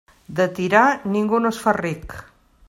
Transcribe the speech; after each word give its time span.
De 0.39 0.47
tirar, 0.59 0.85
ningú 1.17 1.43
no 1.45 1.55
es 1.57 1.61
fa 1.67 1.75
ric. 1.81 2.17